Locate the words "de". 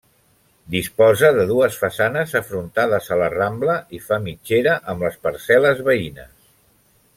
1.39-1.43